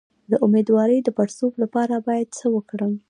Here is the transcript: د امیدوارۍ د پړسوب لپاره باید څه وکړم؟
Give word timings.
د 0.31 0.33
امیدوارۍ 0.45 0.97
د 1.03 1.09
پړسوب 1.17 1.53
لپاره 1.63 1.95
باید 2.07 2.27
څه 2.39 2.47
وکړم؟ 2.55 2.93